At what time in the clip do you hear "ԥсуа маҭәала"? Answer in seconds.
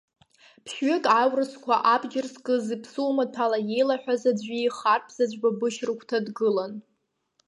2.83-3.59